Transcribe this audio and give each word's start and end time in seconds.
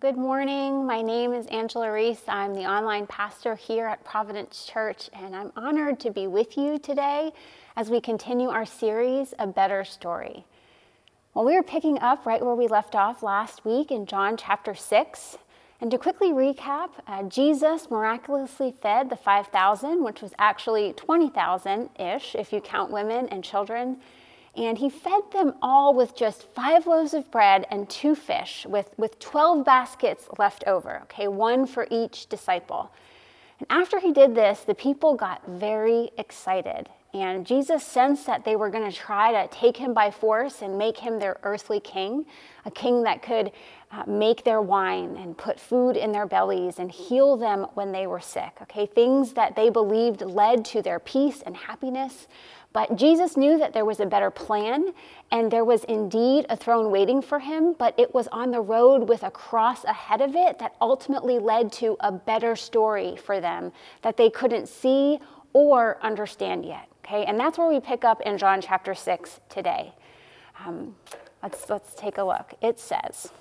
Good 0.00 0.16
morning. 0.16 0.86
My 0.86 1.02
name 1.02 1.34
is 1.34 1.46
Angela 1.48 1.92
Reese. 1.92 2.22
I'm 2.26 2.54
the 2.54 2.64
online 2.64 3.06
pastor 3.06 3.56
here 3.56 3.86
at 3.86 4.02
Providence 4.04 4.64
Church, 4.64 5.10
and 5.12 5.36
I'm 5.36 5.52
honored 5.54 6.00
to 6.00 6.10
be 6.10 6.26
with 6.26 6.56
you 6.56 6.78
today 6.78 7.32
as 7.76 7.90
we 7.90 8.00
continue 8.00 8.48
our 8.48 8.64
series, 8.64 9.34
A 9.38 9.46
Better 9.46 9.84
Story. 9.84 10.46
Well, 11.34 11.44
we 11.44 11.56
are 11.56 11.62
picking 11.62 11.98
up 11.98 12.24
right 12.24 12.42
where 12.42 12.54
we 12.54 12.68
left 12.68 12.94
off 12.94 13.22
last 13.22 13.66
week 13.66 13.90
in 13.90 14.06
John 14.06 14.38
chapter 14.38 14.74
6. 14.74 15.36
And 15.82 15.90
to 15.90 15.98
quickly 15.98 16.30
recap, 16.30 16.90
uh, 17.06 17.24
Jesus 17.24 17.90
miraculously 17.90 18.72
fed 18.72 19.10
the 19.10 19.16
5,000, 19.16 20.02
which 20.02 20.22
was 20.22 20.32
actually 20.38 20.94
20,000 20.94 21.90
ish 21.98 22.34
if 22.34 22.50
you 22.50 22.62
count 22.62 22.90
women 22.90 23.28
and 23.28 23.44
children 23.44 23.98
and 24.54 24.76
he 24.78 24.90
fed 24.90 25.22
them 25.32 25.54
all 25.62 25.94
with 25.94 26.14
just 26.14 26.42
five 26.54 26.86
loaves 26.86 27.14
of 27.14 27.30
bread 27.30 27.66
and 27.70 27.88
two 27.88 28.14
fish, 28.14 28.66
with, 28.68 28.90
with 28.98 29.18
12 29.18 29.64
baskets 29.64 30.26
left 30.38 30.64
over, 30.66 31.00
okay, 31.04 31.26
one 31.26 31.66
for 31.66 31.86
each 31.90 32.28
disciple. 32.28 32.92
And 33.58 33.66
after 33.70 33.98
he 33.98 34.12
did 34.12 34.34
this, 34.34 34.60
the 34.60 34.74
people 34.74 35.14
got 35.14 35.46
very 35.46 36.10
excited. 36.18 36.88
And 37.14 37.46
Jesus 37.46 37.86
sensed 37.86 38.26
that 38.26 38.44
they 38.44 38.56
were 38.56 38.70
going 38.70 38.90
to 38.90 38.96
try 38.96 39.32
to 39.32 39.54
take 39.54 39.76
him 39.76 39.92
by 39.92 40.10
force 40.10 40.62
and 40.62 40.78
make 40.78 40.96
him 40.96 41.18
their 41.18 41.38
earthly 41.42 41.78
king, 41.78 42.24
a 42.64 42.70
king 42.70 43.02
that 43.02 43.22
could 43.22 43.52
uh, 43.90 44.04
make 44.06 44.44
their 44.44 44.62
wine 44.62 45.16
and 45.16 45.36
put 45.36 45.60
food 45.60 45.96
in 45.96 46.12
their 46.12 46.26
bellies 46.26 46.78
and 46.78 46.90
heal 46.90 47.36
them 47.36 47.66
when 47.74 47.92
they 47.92 48.06
were 48.06 48.20
sick. 48.20 48.52
Okay, 48.62 48.86
things 48.86 49.34
that 49.34 49.54
they 49.56 49.68
believed 49.68 50.22
led 50.22 50.64
to 50.66 50.80
their 50.80 50.98
peace 50.98 51.42
and 51.42 51.54
happiness. 51.54 52.26
But 52.72 52.96
Jesus 52.96 53.36
knew 53.36 53.58
that 53.58 53.74
there 53.74 53.84
was 53.84 54.00
a 54.00 54.06
better 54.06 54.30
plan, 54.30 54.94
and 55.30 55.50
there 55.50 55.64
was 55.64 55.84
indeed 55.84 56.46
a 56.48 56.56
throne 56.56 56.90
waiting 56.90 57.20
for 57.20 57.38
him, 57.38 57.74
but 57.74 57.94
it 57.98 58.14
was 58.14 58.28
on 58.28 58.50
the 58.50 58.60
road 58.60 59.08
with 59.08 59.22
a 59.22 59.30
cross 59.30 59.84
ahead 59.84 60.22
of 60.22 60.34
it 60.34 60.58
that 60.58 60.74
ultimately 60.80 61.38
led 61.38 61.70
to 61.72 61.96
a 62.00 62.10
better 62.10 62.56
story 62.56 63.16
for 63.16 63.40
them 63.40 63.72
that 64.00 64.16
they 64.16 64.30
couldn't 64.30 64.68
see 64.68 65.18
or 65.52 65.98
understand 66.02 66.64
yet. 66.64 66.88
Okay, 67.04 67.24
and 67.24 67.38
that's 67.38 67.58
where 67.58 67.68
we 67.68 67.80
pick 67.80 68.04
up 68.04 68.20
in 68.22 68.38
John 68.38 68.62
chapter 68.62 68.94
6 68.94 69.40
today. 69.48 69.92
Um, 70.64 70.94
let's, 71.42 71.68
let's 71.68 71.94
take 71.94 72.16
a 72.16 72.24
look. 72.24 72.54
It 72.62 72.78
says, 72.78 73.32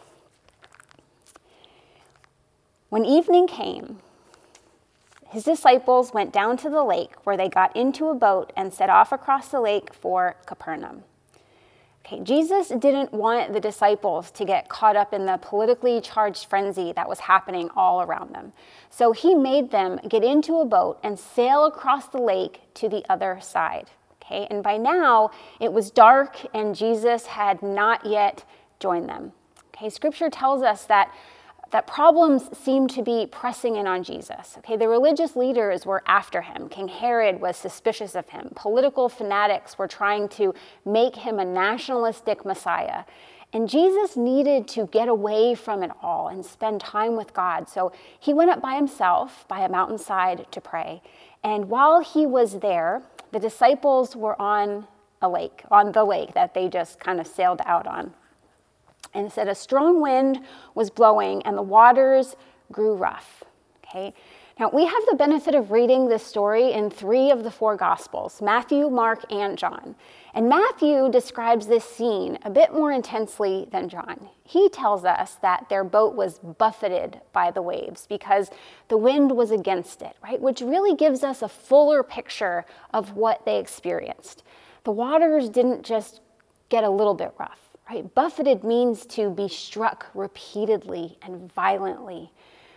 When 2.89 3.05
evening 3.05 3.47
came, 3.47 3.99
his 5.31 5.45
disciples 5.45 6.13
went 6.13 6.33
down 6.33 6.57
to 6.57 6.69
the 6.69 6.83
lake 6.83 7.13
where 7.23 7.37
they 7.37 7.47
got 7.47 7.73
into 7.75 8.09
a 8.09 8.13
boat 8.13 8.51
and 8.55 8.73
set 8.73 8.89
off 8.89 9.13
across 9.13 9.47
the 9.47 9.61
lake 9.61 9.93
for 9.93 10.35
Capernaum. 10.45 11.03
Okay, 12.05 12.19
Jesus 12.21 12.67
didn't 12.67 13.13
want 13.13 13.53
the 13.53 13.61
disciples 13.61 14.29
to 14.31 14.43
get 14.43 14.67
caught 14.67 14.97
up 14.97 15.13
in 15.13 15.25
the 15.25 15.37
politically 15.37 16.01
charged 16.01 16.45
frenzy 16.45 16.91
that 16.93 17.07
was 17.07 17.21
happening 17.21 17.69
all 17.77 18.01
around 18.01 18.35
them. 18.35 18.51
So 18.89 19.13
he 19.13 19.33
made 19.33 19.71
them 19.71 20.01
get 20.09 20.21
into 20.21 20.59
a 20.59 20.65
boat 20.65 20.99
and 21.01 21.17
sail 21.17 21.65
across 21.65 22.07
the 22.07 22.21
lake 22.21 22.59
to 22.73 22.89
the 22.89 23.05
other 23.09 23.39
side. 23.41 23.89
Okay, 24.21 24.47
and 24.49 24.61
by 24.61 24.75
now 24.75 25.31
it 25.61 25.71
was 25.71 25.91
dark 25.91 26.37
and 26.53 26.75
Jesus 26.75 27.27
had 27.27 27.63
not 27.63 28.05
yet 28.05 28.43
joined 28.81 29.07
them. 29.07 29.31
Okay, 29.73 29.89
scripture 29.89 30.29
tells 30.29 30.61
us 30.61 30.83
that 30.85 31.13
that 31.71 31.87
problems 31.87 32.49
seemed 32.57 32.89
to 32.91 33.01
be 33.01 33.25
pressing 33.25 33.77
in 33.77 33.87
on 33.87 34.03
Jesus. 34.03 34.55
Okay, 34.59 34.75
the 34.75 34.87
religious 34.87 35.35
leaders 35.35 35.85
were 35.85 36.03
after 36.05 36.41
him. 36.41 36.69
King 36.69 36.89
Herod 36.89 37.39
was 37.39 37.57
suspicious 37.57 38.13
of 38.13 38.29
him. 38.29 38.51
Political 38.55 39.09
fanatics 39.09 39.77
were 39.77 39.87
trying 39.87 40.27
to 40.29 40.53
make 40.85 41.15
him 41.15 41.39
a 41.39 41.45
nationalistic 41.45 42.45
Messiah. 42.45 43.05
And 43.53 43.67
Jesus 43.67 44.15
needed 44.15 44.67
to 44.69 44.87
get 44.87 45.09
away 45.09 45.55
from 45.55 45.83
it 45.83 45.91
all 46.01 46.29
and 46.29 46.45
spend 46.45 46.79
time 46.79 47.15
with 47.17 47.33
God. 47.33 47.67
So 47.67 47.91
he 48.19 48.33
went 48.33 48.49
up 48.49 48.61
by 48.61 48.75
himself 48.75 49.45
by 49.47 49.59
a 49.59 49.69
mountainside 49.69 50.47
to 50.51 50.61
pray. 50.61 51.01
And 51.43 51.69
while 51.69 52.01
he 52.01 52.25
was 52.25 52.59
there, 52.59 53.01
the 53.31 53.39
disciples 53.39 54.15
were 54.15 54.41
on 54.41 54.87
a 55.21 55.29
lake, 55.29 55.63
on 55.69 55.91
the 55.91 56.03
lake 56.03 56.33
that 56.33 56.53
they 56.53 56.67
just 56.67 56.99
kind 56.99 57.19
of 57.19 57.27
sailed 57.27 57.61
out 57.65 57.87
on. 57.87 58.13
And 59.13 59.31
said 59.31 59.47
a 59.47 59.55
strong 59.55 60.01
wind 60.01 60.39
was 60.73 60.89
blowing 60.89 61.41
and 61.43 61.57
the 61.57 61.61
waters 61.61 62.35
grew 62.71 62.95
rough. 62.95 63.43
Okay. 63.85 64.13
Now, 64.59 64.69
we 64.71 64.85
have 64.85 65.03
the 65.09 65.15
benefit 65.15 65.55
of 65.55 65.71
reading 65.71 66.07
this 66.07 66.23
story 66.23 66.71
in 66.71 66.91
three 66.91 67.31
of 67.31 67.43
the 67.43 67.49
four 67.49 67.75
Gospels 67.75 68.41
Matthew, 68.43 68.89
Mark, 68.89 69.25
and 69.31 69.57
John. 69.57 69.95
And 70.33 70.47
Matthew 70.47 71.09
describes 71.09 71.65
this 71.65 71.83
scene 71.83 72.37
a 72.43 72.49
bit 72.49 72.71
more 72.71 72.91
intensely 72.91 73.67
than 73.71 73.89
John. 73.89 74.29
He 74.43 74.69
tells 74.69 75.03
us 75.03 75.35
that 75.41 75.67
their 75.69 75.83
boat 75.83 76.15
was 76.15 76.37
buffeted 76.37 77.21
by 77.33 77.49
the 77.49 77.61
waves 77.61 78.05
because 78.07 78.51
the 78.87 78.97
wind 78.97 79.31
was 79.31 79.51
against 79.51 80.01
it, 80.01 80.15
right? 80.23 80.39
Which 80.39 80.61
really 80.61 80.95
gives 80.95 81.23
us 81.23 81.41
a 81.41 81.49
fuller 81.49 82.03
picture 82.03 82.65
of 82.93 83.15
what 83.15 83.45
they 83.45 83.59
experienced. 83.59 84.43
The 84.83 84.91
waters 84.91 85.49
didn't 85.49 85.83
just 85.83 86.21
get 86.69 86.83
a 86.83 86.89
little 86.89 87.15
bit 87.15 87.33
rough. 87.39 87.70
Right? 87.91 88.15
Buffeted 88.15 88.63
means 88.63 89.05
to 89.07 89.29
be 89.31 89.49
struck 89.49 90.05
repeatedly 90.13 91.17
and 91.21 91.51
violently. 91.51 92.31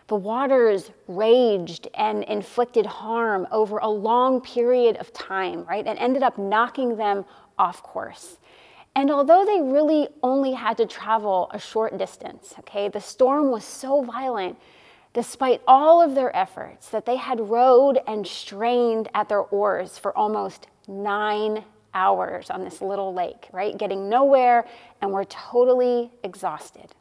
The 0.09 0.17
waters 0.17 0.91
raged 1.07 1.87
and 1.95 2.25
inflicted 2.25 2.85
harm 2.85 3.47
over 3.53 3.79
a 3.79 3.89
long 3.89 4.41
period 4.41 4.97
of 4.97 5.13
time, 5.13 5.63
right? 5.67 5.87
And 5.87 6.01
ended 6.01 6.25
up 6.25 6.37
knocking 6.37 6.97
them 6.97 7.25
off 7.61 7.81
course. 7.81 8.39
And 8.97 9.09
although 9.09 9.45
they 9.45 9.61
really 9.61 10.09
only 10.25 10.53
had 10.53 10.79
to 10.79 10.87
travel 10.87 11.49
a 11.55 11.61
short 11.61 11.97
distance, 11.97 12.53
okay, 12.59 12.89
the 12.89 13.01
storm 13.01 13.53
was 13.53 13.63
so 13.65 14.03
violent, 14.03 14.59
despite 15.13 15.63
all 15.69 16.03
of 16.03 16.17
their 16.17 16.37
efforts, 16.37 16.89
that 16.89 17.07
they 17.07 17.17
had 17.17 17.39
rowed 17.39 18.01
and 18.09 18.27
strained 18.27 19.09
at 19.15 19.29
their 19.29 19.43
oars 19.43 19.97
for 19.97 20.17
almost 20.19 20.67
nine 20.89 21.65
hours 21.95 22.51
on 22.51 22.65
this 22.65 22.83
little 22.83 23.15
lake, 23.15 23.49
right? 23.53 23.77
Getting 23.79 24.09
nowhere, 24.09 24.67
and 25.01 25.13
we're 25.13 25.25
totally 25.25 26.11
exhausted. 26.23 26.95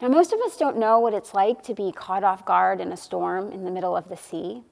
Now, 0.00 0.08
most 0.08 0.32
of 0.32 0.40
us 0.40 0.56
don't 0.56 0.78
know 0.78 0.98
what 0.98 1.12
it's 1.12 1.34
like 1.34 1.62
to 1.64 1.74
be 1.74 1.92
caught 1.92 2.24
off 2.24 2.46
guard 2.46 2.80
in 2.80 2.90
a 2.90 2.96
storm 2.96 3.52
in 3.52 3.64
the 3.64 3.70
middle 3.70 3.94
of 3.96 4.08
the 4.08 4.16
sea, 4.16 4.62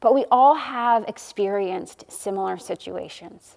but 0.00 0.14
we 0.14 0.24
all 0.30 0.54
have 0.54 1.04
experienced 1.06 2.10
similar 2.10 2.56
situations. 2.56 3.56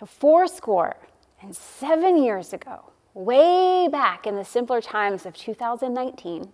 So, 0.00 0.06
four 0.06 0.46
score 0.46 0.96
and 1.42 1.54
seven 1.54 2.22
years 2.22 2.52
ago, 2.52 2.90
way 3.12 3.88
back 3.88 4.26
in 4.26 4.36
the 4.36 4.44
simpler 4.44 4.80
times 4.80 5.26
of 5.26 5.34
2019, 5.34 6.52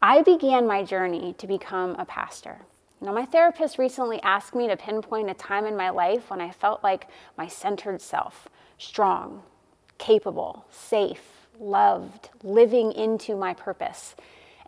I 0.00 0.22
began 0.22 0.66
my 0.66 0.84
journey 0.84 1.34
to 1.38 1.46
become 1.46 1.96
a 1.98 2.04
pastor. 2.04 2.58
Now, 3.00 3.12
my 3.12 3.24
therapist 3.24 3.78
recently 3.78 4.20
asked 4.22 4.54
me 4.54 4.66
to 4.66 4.76
pinpoint 4.76 5.30
a 5.30 5.34
time 5.34 5.66
in 5.66 5.76
my 5.76 5.90
life 5.90 6.30
when 6.30 6.40
I 6.40 6.50
felt 6.50 6.82
like 6.82 7.06
my 7.36 7.46
centered 7.46 8.00
self, 8.00 8.48
strong, 8.76 9.42
capable, 9.98 10.64
safe, 10.70 11.46
loved, 11.60 12.30
living 12.42 12.92
into 12.92 13.36
my 13.36 13.54
purpose. 13.54 14.16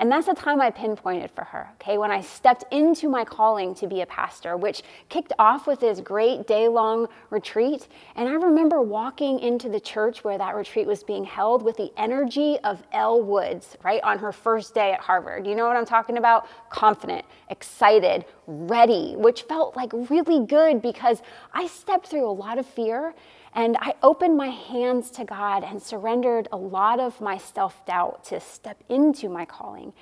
And 0.01 0.11
that's 0.11 0.27
the 0.27 0.35
time 0.35 0.63
I 0.63 0.71
pinpointed 0.71 1.31
for 1.31 1.45
her, 1.45 1.69
okay, 1.75 1.99
when 1.99 2.11
I 2.11 2.23
stepped 2.23 2.65
into 2.71 3.07
my 3.11 3.23
calling 3.23 3.75
to 3.75 3.87
be 3.87 4.01
a 4.01 4.07
pastor, 4.07 4.57
which 4.57 4.83
kicked 5.11 5.35
off 5.39 5.67
with 5.67 5.81
this 5.81 6.01
great 6.01 6.47
day 6.47 6.69
long 6.69 7.07
retreat. 7.29 7.87
And 8.17 8.27
I 8.27 8.33
remember 8.33 8.81
walking 8.81 9.39
into 9.41 9.69
the 9.69 9.79
church 9.79 10.25
where 10.25 10.39
that 10.39 10.57
retreat 10.57 10.87
was 10.87 11.05
being 11.05 11.25
held 11.25 11.63
with 11.63 11.77
the 11.77 11.93
energy 11.99 12.59
of 12.65 12.83
Elle 12.93 13.23
Woods, 13.23 13.77
right, 13.85 14.03
on 14.03 14.19
her 14.19 14.33
first 14.33 14.75
day 14.75 14.93
at 14.93 15.01
Harvard. 15.01 15.47
You 15.47 15.55
know 15.55 15.69
what 15.69 15.77
I'm 15.77 15.85
talking 15.85 16.17
about? 16.17 16.47
Confident, 16.71 17.27
excited, 17.51 18.25
ready, 18.47 19.17
which 19.19 19.43
felt 19.43 19.77
like 19.77 19.93
really 20.09 20.47
good 20.47 20.81
because 20.81 21.21
I 21.53 21.67
stepped 21.67 22.07
through 22.07 22.27
a 22.27 22.33
lot 22.33 22.57
of 22.57 22.65
fear 22.65 23.15
and 23.55 23.77
I 23.81 23.95
opened 24.03 24.37
my 24.37 24.49
hands 24.49 25.11
to 25.13 25.25
God 25.25 25.65
and 25.65 25.83
surrendered 25.83 26.49
a 26.53 26.57
lot 26.57 27.01
of 27.01 27.21
my 27.21 27.37
self 27.39 27.85
doubt 27.85 28.25
to 28.27 28.41
step 28.41 28.83
into 28.89 29.29
my 29.29 29.45
calling. 29.45 29.93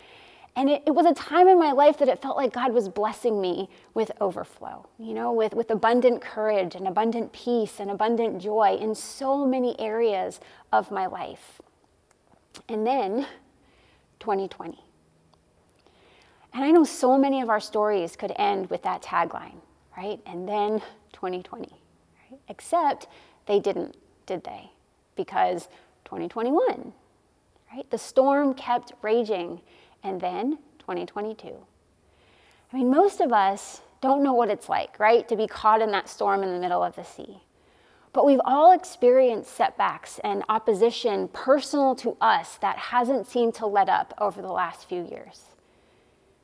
And 0.55 0.69
it, 0.69 0.83
it, 0.87 0.91
was 0.91 1.07
a 1.07 1.15
time 1.15 1.47
in 1.47 1.57
my 1.57 1.71
life 1.71 1.99
that 1.99 2.09
it 2.09 2.21
felt 2.21 2.37
like 2.37 2.53
God 2.53 2.73
was 2.73 2.89
blessing 2.89 3.41
me 3.41 3.69
with 3.95 4.11
overflow, 4.21 4.89
you 4.99 5.15
know, 5.15 5.31
with, 5.33 5.55
with 5.55 5.71
abundant 5.71 6.21
courage 6.21 6.75
and 6.75 6.89
abundant 6.89 7.33
peace 7.33 7.79
and 7.79 7.93
abundant 7.93 8.43
joy 8.43 8.77
in 8.81 8.93
so 8.97 9.47
many 9.47 9.79
areas 9.79 10.41
of 10.73 10.91
my 10.91 11.07
life. 11.07 11.61
And 12.69 12.85
then 12.85 13.27
2020. 14.19 14.79
And 16.55 16.65
I 16.65 16.73
know 16.73 16.83
so 16.83 17.17
many 17.17 17.41
of 17.41 17.51
our 17.51 17.61
stories 17.61 18.17
could 18.17 18.33
end 18.37 18.69
with 18.69 18.83
that 18.83 19.01
tagline, 19.01 19.61
right? 19.97 20.19
And 20.27 20.49
then 20.49 20.81
2020, 21.13 21.69
right? 22.31 22.41
Except 22.49 23.07
they 23.49 23.59
didn't, 23.59 23.97
did 24.27 24.45
they? 24.45 24.71
Because 25.17 25.69
2021, 26.05 26.93
right? 27.75 27.91
The 27.91 27.99
storm 27.99 28.55
kept 28.55 28.93
raging, 29.03 29.61
and 30.05 30.21
then 30.21 30.59
2022. 30.79 31.49
I 32.73 32.77
mean, 32.77 32.91
most 32.91 33.21
of 33.21 33.33
us 33.33 33.81
don't 34.01 34.23
know 34.23 34.35
what 34.35 34.51
it's 34.51 34.69
like, 34.69 35.01
right, 35.01 35.27
to 35.29 35.37
be 35.37 35.49
caught 35.49 35.83
in 35.83 35.91
that 35.91 36.09
storm 36.09 36.43
in 36.43 36.53
the 36.53 36.61
middle 36.61 36.85
of 36.85 36.95
the 36.95 37.03
sea. 37.03 37.41
But 38.13 38.25
we've 38.25 38.41
all 38.45 38.73
experienced 38.73 39.55
setbacks 39.55 40.19
and 40.25 40.43
opposition 40.49 41.29
personal 41.29 41.95
to 41.97 42.17
us 42.21 42.57
that 42.57 42.77
hasn't 42.79 43.27
seemed 43.27 43.55
to 43.55 43.67
let 43.67 43.89
up 43.89 44.15
over 44.19 44.41
the 44.41 44.53
last 44.53 44.89
few 44.89 45.05
years. 45.05 45.45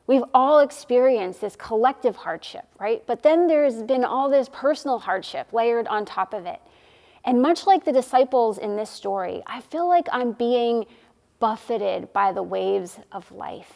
We've 0.07 0.25
all 0.35 0.59
experienced 0.59 1.41
this 1.41 1.57
collective 1.57 2.17
hardship, 2.17 2.67
right? 2.79 3.03
But 3.07 3.23
then 3.23 3.47
there's 3.47 3.83
been 3.83 4.05
all 4.05 4.29
this 4.29 4.51
personal 4.53 4.99
hardship 4.99 5.53
layered 5.53 5.87
on 5.87 6.05
top 6.05 6.35
of 6.35 6.45
it. 6.45 6.61
And 7.25 7.41
much 7.41 7.67
like 7.67 7.85
the 7.85 7.93
disciples 7.93 8.59
in 8.59 8.77
this 8.77 8.91
story, 8.91 9.43
I 9.47 9.61
feel 9.61 9.89
like 9.89 10.07
I'm 10.13 10.33
being 10.33 10.87
buffeted 11.41 12.13
by 12.13 12.33
the 12.33 12.43
waves 12.43 12.99
of 13.13 13.31
life. 13.33 13.73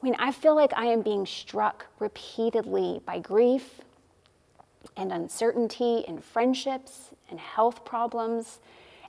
I 0.00 0.04
mean, 0.04 0.16
I 0.18 0.32
feel 0.32 0.56
like 0.56 0.72
I 0.74 0.86
am 0.86 1.02
being 1.02 1.26
struck 1.26 1.86
repeatedly 1.98 3.00
by 3.04 3.18
grief 3.18 3.80
and 4.96 5.12
uncertainty 5.12 6.04
in 6.08 6.20
friendships 6.20 7.10
and 7.30 7.38
health 7.38 7.84
problems 7.84 8.58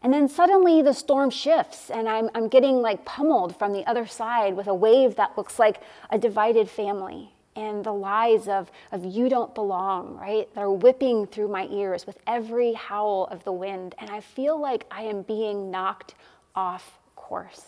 and 0.04 0.14
then 0.14 0.28
suddenly 0.28 0.82
the 0.82 0.94
storm 0.94 1.30
shifts, 1.30 1.90
and 1.90 2.10
I'm, 2.10 2.30
I'm 2.36 2.50
getting 2.50 2.82
like 2.82 3.06
pummeled 3.06 3.58
from 3.58 3.72
the 3.72 3.88
other 3.88 4.06
side 4.06 4.54
with 4.56 4.68
a 4.68 4.74
wave 4.74 5.16
that 5.16 5.38
looks 5.38 5.58
like 5.58 5.82
a 6.10 6.18
divided 6.18 6.70
family. 6.70 7.33
And 7.56 7.84
the 7.84 7.94
lies 7.94 8.48
of, 8.48 8.72
of 8.92 9.06
you 9.06 9.30
don't 9.30 9.54
belong, 9.54 10.18
right? 10.18 10.50
They're 10.56 10.72
whipping 10.72 11.28
through 11.28 11.50
my 11.50 11.68
ears 11.68 12.08
with 12.08 12.18
every 12.26 12.74
howl 12.74 13.28
of 13.30 13.44
the 13.44 13.52
wind. 13.52 13.94
And 14.00 14.10
I 14.10 14.22
feel 14.22 14.60
like 14.60 14.86
I 14.90 15.04
am 15.04 15.22
being 15.22 15.70
knocked 15.70 16.16
off 16.56 17.00
course, 17.16 17.68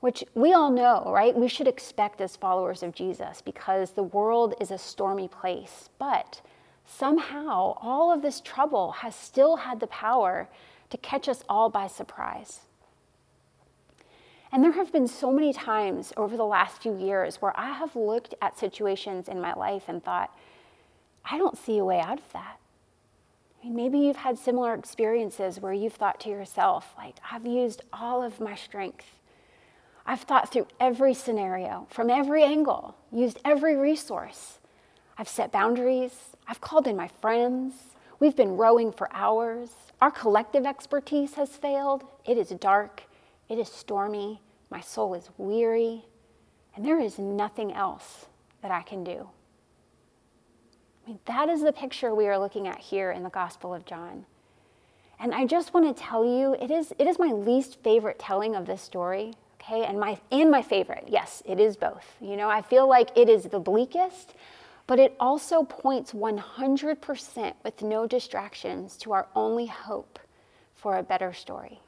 which 0.00 0.24
we 0.34 0.52
all 0.52 0.70
know, 0.70 1.10
right? 1.12 1.36
We 1.36 1.48
should 1.48 1.68
expect 1.68 2.20
as 2.20 2.36
followers 2.36 2.82
of 2.82 2.94
Jesus 2.94 3.42
because 3.42 3.90
the 3.90 4.04
world 4.04 4.54
is 4.60 4.70
a 4.70 4.78
stormy 4.78 5.28
place. 5.28 5.90
But 5.98 6.40
somehow, 6.86 7.76
all 7.82 8.12
of 8.12 8.22
this 8.22 8.40
trouble 8.40 8.92
has 8.92 9.14
still 9.14 9.56
had 9.56 9.80
the 9.80 9.86
power 9.88 10.48
to 10.90 10.96
catch 10.96 11.28
us 11.28 11.42
all 11.48 11.68
by 11.68 11.86
surprise. 11.86 12.60
And 14.50 14.64
there 14.64 14.72
have 14.72 14.92
been 14.92 15.08
so 15.08 15.30
many 15.30 15.52
times 15.52 16.12
over 16.16 16.36
the 16.36 16.44
last 16.44 16.82
few 16.82 16.96
years 16.96 17.36
where 17.36 17.58
I 17.58 17.72
have 17.72 17.94
looked 17.94 18.34
at 18.40 18.58
situations 18.58 19.28
in 19.28 19.40
my 19.40 19.52
life 19.54 19.84
and 19.88 20.02
thought, 20.02 20.34
I 21.24 21.36
don't 21.36 21.58
see 21.58 21.78
a 21.78 21.84
way 21.84 22.00
out 22.00 22.18
of 22.18 22.32
that. 22.32 22.58
I 23.60 23.66
mean, 23.66 23.76
maybe 23.76 23.98
you've 23.98 24.16
had 24.16 24.38
similar 24.38 24.72
experiences 24.74 25.60
where 25.60 25.72
you've 25.72 25.94
thought 25.94 26.20
to 26.20 26.30
yourself, 26.30 26.94
like, 26.96 27.16
I've 27.30 27.44
used 27.44 27.82
all 27.92 28.22
of 28.22 28.40
my 28.40 28.54
strength. 28.54 29.04
I've 30.06 30.22
thought 30.22 30.50
through 30.50 30.68
every 30.80 31.12
scenario 31.12 31.86
from 31.90 32.08
every 32.08 32.42
angle, 32.42 32.94
used 33.12 33.40
every 33.44 33.76
resource. 33.76 34.58
I've 35.18 35.28
set 35.28 35.52
boundaries. 35.52 36.36
I've 36.46 36.62
called 36.62 36.86
in 36.86 36.96
my 36.96 37.08
friends. 37.08 37.74
We've 38.20 38.36
been 38.36 38.56
rowing 38.56 38.92
for 38.92 39.12
hours. 39.12 39.70
Our 40.00 40.10
collective 40.10 40.64
expertise 40.64 41.34
has 41.34 41.50
failed. 41.50 42.04
It 42.24 42.38
is 42.38 42.48
dark. 42.50 43.02
It 43.48 43.58
is 43.58 43.68
stormy. 43.68 44.40
My 44.70 44.80
soul 44.80 45.14
is 45.14 45.30
weary. 45.38 46.04
And 46.74 46.84
there 46.84 47.00
is 47.00 47.18
nothing 47.18 47.72
else 47.72 48.26
that 48.62 48.70
I 48.70 48.82
can 48.82 49.02
do. 49.02 49.28
I 51.04 51.10
mean, 51.10 51.18
that 51.26 51.48
is 51.48 51.62
the 51.62 51.72
picture 51.72 52.14
we 52.14 52.28
are 52.28 52.38
looking 52.38 52.68
at 52.68 52.78
here 52.78 53.10
in 53.10 53.22
the 53.22 53.30
Gospel 53.30 53.74
of 53.74 53.86
John. 53.86 54.26
And 55.18 55.34
I 55.34 55.46
just 55.46 55.74
want 55.74 55.96
to 55.96 56.02
tell 56.02 56.24
you, 56.24 56.54
it 56.60 56.70
is, 56.70 56.92
it 56.98 57.06
is 57.06 57.18
my 57.18 57.32
least 57.32 57.82
favorite 57.82 58.18
telling 58.18 58.54
of 58.54 58.66
this 58.66 58.82
story, 58.82 59.34
okay? 59.60 59.84
And 59.84 59.98
my, 59.98 60.20
and 60.30 60.50
my 60.50 60.62
favorite. 60.62 61.04
Yes, 61.08 61.42
it 61.44 61.58
is 61.58 61.76
both. 61.76 62.16
You 62.20 62.36
know, 62.36 62.48
I 62.48 62.62
feel 62.62 62.88
like 62.88 63.10
it 63.16 63.28
is 63.28 63.44
the 63.44 63.58
bleakest, 63.58 64.34
but 64.86 65.00
it 65.00 65.16
also 65.18 65.64
points 65.64 66.12
100% 66.12 67.54
with 67.64 67.82
no 67.82 68.06
distractions 68.06 68.96
to 68.98 69.12
our 69.12 69.26
only 69.34 69.66
hope 69.66 70.18
for 70.76 70.96
a 70.96 71.02
better 71.02 71.32
story? 71.32 71.80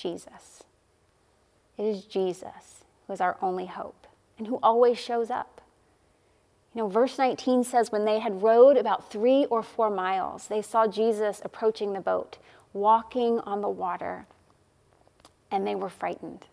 Jesus. 0.00 0.64
It 1.76 1.84
is 1.84 2.04
Jesus 2.04 2.84
who 3.06 3.12
is 3.12 3.20
our 3.20 3.36
only 3.42 3.66
hope 3.66 4.06
and 4.36 4.46
who 4.46 4.58
always 4.62 4.98
shows 4.98 5.30
up. 5.30 5.60
You 6.74 6.82
know, 6.82 6.88
verse 6.88 7.18
19 7.18 7.64
says, 7.64 7.90
When 7.90 8.04
they 8.04 8.20
had 8.20 8.42
rowed 8.42 8.76
about 8.76 9.10
three 9.10 9.46
or 9.46 9.62
four 9.62 9.90
miles, 9.90 10.46
they 10.46 10.62
saw 10.62 10.86
Jesus 10.86 11.40
approaching 11.44 11.92
the 11.92 12.00
boat, 12.00 12.38
walking 12.72 13.40
on 13.40 13.60
the 13.60 13.68
water, 13.68 14.26
and 15.50 15.66
they 15.66 15.74
were 15.74 15.88
frightened. 15.88 16.44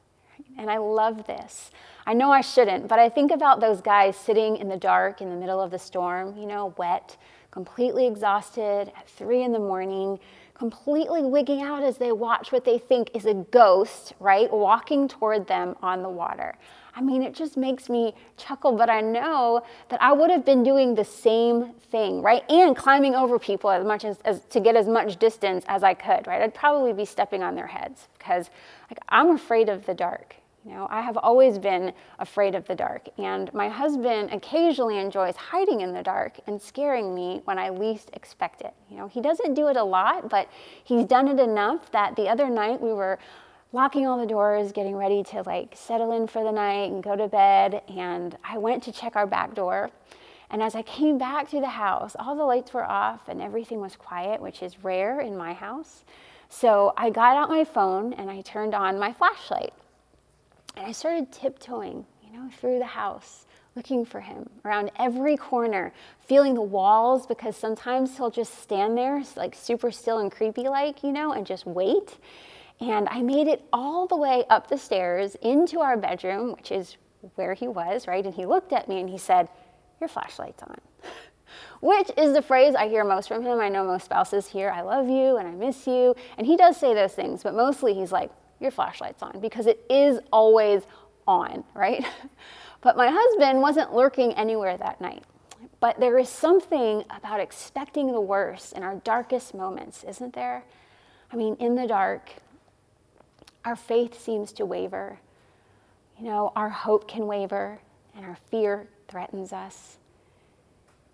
And 0.57 0.69
I 0.69 0.77
love 0.77 1.27
this. 1.27 1.71
I 2.05 2.13
know 2.13 2.31
I 2.31 2.41
shouldn't, 2.41 2.87
but 2.87 2.99
I 2.99 3.09
think 3.09 3.31
about 3.31 3.59
those 3.59 3.81
guys 3.81 4.15
sitting 4.15 4.57
in 4.57 4.69
the 4.69 4.77
dark 4.77 5.21
in 5.21 5.29
the 5.29 5.35
middle 5.35 5.59
of 5.59 5.71
the 5.71 5.79
storm, 5.79 6.37
you 6.37 6.45
know, 6.45 6.73
wet, 6.77 7.17
completely 7.51 8.05
exhausted 8.05 8.91
at 8.95 9.09
three 9.09 9.43
in 9.43 9.51
the 9.51 9.59
morning, 9.59 10.19
completely 10.53 11.23
wigging 11.23 11.61
out 11.61 11.83
as 11.83 11.97
they 11.97 12.11
watch 12.11 12.51
what 12.51 12.63
they 12.63 12.77
think 12.77 13.09
is 13.13 13.25
a 13.25 13.33
ghost, 13.33 14.13
right, 14.19 14.51
walking 14.51 15.07
toward 15.07 15.47
them 15.47 15.75
on 15.81 16.01
the 16.01 16.09
water. 16.09 16.55
I 16.95 17.01
mean, 17.01 17.23
it 17.23 17.33
just 17.33 17.57
makes 17.57 17.89
me 17.89 18.13
chuckle, 18.37 18.71
but 18.71 18.89
I 18.89 19.01
know 19.01 19.63
that 19.89 20.01
I 20.01 20.13
would 20.13 20.29
have 20.29 20.45
been 20.45 20.63
doing 20.63 20.95
the 20.95 21.03
same 21.03 21.73
thing, 21.91 22.21
right? 22.21 22.49
And 22.49 22.75
climbing 22.75 23.15
over 23.15 23.37
people 23.37 23.69
as 23.69 23.85
much 23.85 24.05
as, 24.05 24.19
as 24.23 24.45
to 24.45 24.61
get 24.61 24.77
as 24.77 24.87
much 24.87 25.17
distance 25.17 25.65
as 25.67 25.83
I 25.83 25.93
could, 25.93 26.25
right? 26.25 26.41
I'd 26.41 26.53
probably 26.53 26.93
be 26.93 27.03
stepping 27.03 27.43
on 27.43 27.55
their 27.55 27.67
heads 27.67 28.07
because 28.17 28.49
like, 28.89 28.99
I'm 29.09 29.31
afraid 29.31 29.67
of 29.67 29.85
the 29.85 29.93
dark. 29.93 30.37
You 30.65 30.71
know, 30.73 30.87
I 30.89 31.01
have 31.01 31.15
always 31.17 31.59
been 31.59 31.93
afraid 32.17 32.55
of 32.55 32.65
the 32.65 32.73
dark, 32.73 33.07
and 33.19 33.53
my 33.53 33.69
husband 33.69 34.31
occasionally 34.31 34.97
enjoys 34.97 35.35
hiding 35.35 35.81
in 35.81 35.93
the 35.93 36.01
dark 36.01 36.39
and 36.47 36.59
scaring 36.59 37.13
me 37.13 37.41
when 37.45 37.59
I 37.59 37.69
least 37.69 38.09
expect 38.13 38.61
it. 38.61 38.73
You 38.89 38.97
know, 38.97 39.07
he 39.07 39.21
doesn't 39.21 39.53
do 39.53 39.67
it 39.67 39.77
a 39.77 39.83
lot, 39.83 40.27
but 40.27 40.49
he's 40.83 41.05
done 41.05 41.27
it 41.27 41.39
enough 41.39 41.91
that 41.91 42.15
the 42.15 42.27
other 42.27 42.49
night 42.49 42.81
we 42.81 42.93
were 42.93 43.19
locking 43.73 44.07
all 44.07 44.17
the 44.17 44.25
doors, 44.25 44.71
getting 44.71 44.95
ready 44.95 45.21
to 45.25 45.43
like 45.43 45.75
settle 45.75 46.13
in 46.13 46.25
for 46.25 46.43
the 46.43 46.51
night 46.51 46.91
and 46.91 47.03
go 47.03 47.15
to 47.15 47.27
bed, 47.27 47.83
and 47.87 48.35
I 48.43 48.57
went 48.57 48.81
to 48.83 48.91
check 48.91 49.15
our 49.15 49.27
back 49.27 49.53
door. 49.53 49.91
And 50.49 50.63
as 50.63 50.73
I 50.73 50.81
came 50.81 51.19
back 51.19 51.47
to 51.51 51.59
the 51.59 51.69
house, 51.69 52.15
all 52.17 52.35
the 52.35 52.43
lights 52.43 52.73
were 52.73 52.85
off 52.85 53.27
and 53.27 53.39
everything 53.39 53.81
was 53.81 53.95
quiet, 53.95 54.41
which 54.41 54.63
is 54.63 54.83
rare 54.83 55.19
in 55.19 55.37
my 55.37 55.53
house. 55.53 56.03
So 56.49 56.93
I 56.97 57.11
got 57.11 57.37
out 57.37 57.49
my 57.49 57.63
phone 57.63 58.13
and 58.13 58.31
I 58.31 58.41
turned 58.41 58.73
on 58.73 58.97
my 58.97 59.13
flashlight. 59.13 59.73
And 60.75 60.85
I 60.85 60.91
started 60.91 61.31
tiptoeing, 61.31 62.05
you 62.23 62.37
know, 62.37 62.49
through 62.59 62.79
the 62.79 62.85
house, 62.85 63.45
looking 63.75 64.05
for 64.05 64.19
him 64.21 64.49
around 64.63 64.91
every 64.97 65.37
corner, 65.37 65.93
feeling 66.19 66.53
the 66.53 66.61
walls 66.61 67.25
because 67.25 67.55
sometimes 67.55 68.15
he'll 68.17 68.31
just 68.31 68.61
stand 68.61 68.97
there, 68.97 69.21
like 69.35 69.55
super 69.55 69.91
still 69.91 70.19
and 70.19 70.31
creepy 70.31 70.63
like, 70.63 71.03
you 71.03 71.11
know, 71.11 71.31
and 71.31 71.45
just 71.45 71.65
wait. 71.65 72.17
And 72.79 73.07
I 73.09 73.21
made 73.21 73.47
it 73.47 73.63
all 73.71 74.05
the 74.05 74.17
way 74.17 74.43
up 74.49 74.67
the 74.67 74.77
stairs 74.77 75.35
into 75.41 75.79
our 75.79 75.95
bedroom, 75.95 76.53
which 76.53 76.71
is 76.71 76.97
where 77.35 77.53
he 77.53 77.67
was, 77.67 78.07
right? 78.07 78.25
And 78.25 78.33
he 78.33 78.45
looked 78.45 78.73
at 78.73 78.89
me 78.89 78.99
and 78.99 79.09
he 79.09 79.17
said, 79.17 79.47
Your 79.99 80.09
flashlight's 80.09 80.61
on. 80.63 80.79
Which 81.79 82.11
is 82.17 82.33
the 82.33 82.41
phrase 82.41 82.75
I 82.75 82.89
hear 82.89 83.03
most 83.03 83.27
from 83.27 83.43
him. 83.43 83.59
I 83.59 83.69
know 83.69 83.85
most 83.85 84.05
spouses 84.05 84.47
hear, 84.47 84.69
I 84.69 84.81
love 84.81 85.07
you 85.07 85.37
and 85.37 85.47
I 85.47 85.51
miss 85.51 85.87
you. 85.87 86.15
And 86.37 86.45
he 86.45 86.57
does 86.57 86.75
say 86.75 86.93
those 86.93 87.13
things, 87.13 87.43
but 87.43 87.53
mostly 87.53 87.93
he's 87.93 88.11
like, 88.11 88.31
your 88.59 88.71
flashlight's 88.71 89.21
on 89.21 89.39
because 89.39 89.67
it 89.67 89.83
is 89.89 90.19
always 90.31 90.83
on, 91.27 91.63
right? 91.73 92.05
But 92.81 92.97
my 92.97 93.09
husband 93.11 93.63
wasn't 93.63 93.95
lurking 93.95 94.33
anywhere 94.33 94.77
that 94.77 95.01
night. 95.01 95.23
But 95.79 95.99
there 95.99 96.19
is 96.19 96.29
something 96.29 97.03
about 97.09 97.39
expecting 97.39 98.11
the 98.11 98.21
worst 98.21 98.73
in 98.73 98.83
our 98.83 98.97
darkest 98.97 99.55
moments, 99.55 100.03
isn't 100.03 100.35
there? 100.35 100.63
I 101.33 101.35
mean, 101.35 101.55
in 101.59 101.73
the 101.73 101.87
dark, 101.87 102.29
our 103.65 103.75
faith 103.75 104.21
seems 104.21 104.51
to 104.53 104.67
waver. 104.67 105.17
You 106.19 106.25
know, 106.25 106.51
our 106.55 106.69
hope 106.69 107.07
can 107.07 107.25
waver 107.25 107.79
and 108.15 108.23
our 108.23 108.37
fear 108.51 108.87
threatens 109.07 109.51
us. 109.51 109.97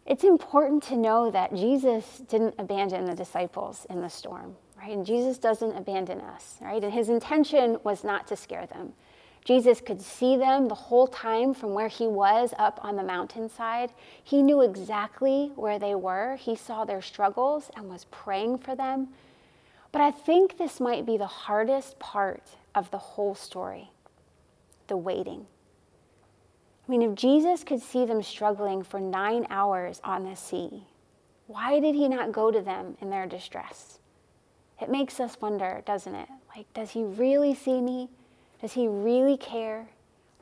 It's 0.06 0.26
important 0.26 0.84
to 0.84 0.98
know 0.98 1.32
that 1.32 1.56
Jesus 1.56 2.22
didn't 2.28 2.56
abandon 2.58 3.06
the 3.06 3.16
disciples 3.16 3.86
in 3.90 4.02
the 4.02 4.10
storm 4.10 4.58
right? 4.82 4.92
And 4.92 5.06
Jesus 5.06 5.38
doesn't 5.38 5.78
abandon 5.78 6.22
us, 6.22 6.58
right? 6.62 6.84
And 6.84 6.94
his 6.94 7.10
intention 7.10 7.78
was 7.84 8.04
not 8.04 8.28
to 8.28 8.36
scare 8.36 8.66
them. 8.66 8.94
Jesus 9.44 9.82
could 9.82 10.02
see 10.02 10.38
them 10.38 10.68
the 10.68 10.76
whole 10.76 11.08
time 11.08 11.54
from 11.54 11.74
where 11.74 11.88
he 11.88 12.08
was 12.08 12.54
up 12.60 12.80
on 12.84 12.96
the 12.96 13.04
mountainside. 13.04 13.92
He 14.24 14.42
knew 14.42 14.62
exactly 14.62 15.52
where 15.56 15.80
they 15.80 15.96
were. 15.96 16.36
He 16.36 16.56
saw 16.56 16.86
their 16.86 17.02
struggles 17.02 17.72
and 17.76 17.90
was 17.90 18.06
praying 18.12 18.60
for 18.60 18.76
them. 18.76 19.10
But 19.92 20.02
I 20.02 20.12
think 20.12 20.58
this 20.58 20.80
might 20.80 21.06
be 21.06 21.18
the 21.18 21.28
hardest 21.28 22.00
part 22.00 22.44
of 22.76 22.92
the 22.92 22.98
whole 22.98 23.36
story 23.36 23.92
the 24.88 24.98
waiting. 24.98 25.46
I 26.86 26.92
mean, 26.92 27.02
if 27.02 27.16
Jesus 27.16 27.64
could 27.64 27.82
see 27.82 28.06
them 28.06 28.22
struggling 28.22 28.84
for 28.84 29.00
nine 29.00 29.48
hours 29.50 30.02
on 30.04 30.26
the 30.26 30.36
sea, 30.36 30.84
why 31.48 31.80
did 31.80 31.96
he 31.96 32.10
not 32.10 32.34
go 32.34 32.52
to 32.52 32.62
them 32.62 32.98
in 33.00 33.10
their 33.10 33.26
distress? 33.26 34.01
It 34.82 34.90
makes 34.90 35.20
us 35.20 35.40
wonder, 35.40 35.82
doesn't 35.86 36.16
it? 36.16 36.30
Like, 36.56 36.72
does 36.74 36.92
he 36.92 37.04
really 37.04 37.54
see 37.54 37.82
me? 37.82 38.10
Does 38.62 38.74
he 38.74 38.88
really 38.88 39.38
care? 39.38 39.88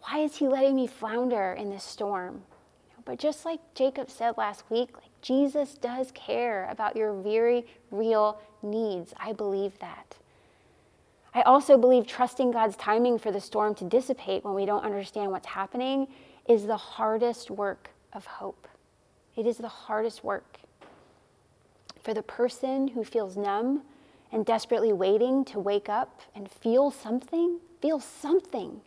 Why 0.01 0.19
is 0.19 0.37
he 0.37 0.47
letting 0.47 0.75
me 0.75 0.87
flounder 0.87 1.53
in 1.53 1.69
this 1.69 1.83
storm? 1.83 2.43
But 3.05 3.17
just 3.17 3.43
like 3.43 3.59
Jacob 3.73 4.09
said 4.09 4.37
last 4.37 4.63
week, 4.69 4.93
like 4.93 5.09
Jesus 5.21 5.73
does 5.73 6.11
care 6.11 6.67
about 6.69 6.95
your 6.95 7.13
very 7.13 7.65
real 7.91 8.39
needs. 8.61 9.13
I 9.17 9.33
believe 9.33 9.79
that. 9.79 10.15
I 11.33 11.41
also 11.41 11.77
believe 11.77 12.07
trusting 12.07 12.51
God's 12.51 12.75
timing 12.75 13.19
for 13.19 13.31
the 13.31 13.41
storm 13.41 13.75
to 13.75 13.83
dissipate 13.83 14.43
when 14.43 14.53
we 14.53 14.65
don't 14.65 14.83
understand 14.83 15.31
what's 15.31 15.47
happening 15.47 16.07
is 16.47 16.65
the 16.65 16.77
hardest 16.77 17.51
work 17.51 17.89
of 18.13 18.25
hope. 18.25 18.67
It 19.35 19.45
is 19.45 19.57
the 19.57 19.67
hardest 19.67 20.23
work. 20.23 20.57
For 22.03 22.13
the 22.13 22.23
person 22.23 22.89
who 22.89 23.03
feels 23.03 23.37
numb 23.37 23.83
and 24.31 24.45
desperately 24.45 24.93
waiting 24.93 25.43
to 25.45 25.59
wake 25.59 25.89
up 25.89 26.21
and 26.35 26.49
feel 26.49 26.91
something, 26.91 27.59
feel 27.81 27.99
something. 27.99 28.81